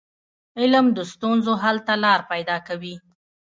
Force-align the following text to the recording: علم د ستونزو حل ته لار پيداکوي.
علم 0.59 0.85
د 0.97 0.99
ستونزو 1.11 1.53
حل 1.63 1.77
ته 1.87 1.93
لار 2.03 2.19
پيداکوي. 2.31 2.95